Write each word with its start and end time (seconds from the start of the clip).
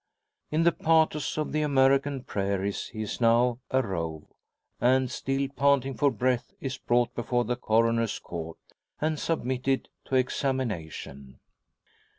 In 0.49 0.63
the 0.63 0.71
patois 0.71 1.37
of 1.39 1.51
the 1.51 1.61
American 1.61 2.23
prairies 2.23 2.87
he 2.87 3.03
is 3.03 3.21
now 3.21 3.59
"arrove," 3.71 4.23
and, 4.79 5.11
still 5.11 5.47
panting 5.49 5.93
for 5.93 6.09
breath, 6.09 6.53
is 6.59 6.79
brought 6.79 7.13
before 7.13 7.43
the 7.45 7.55
Coroner's 7.55 8.17
Court, 8.17 8.57
and 8.99 9.19
submitted 9.19 9.89
to 10.05 10.15
examination. 10.15 11.37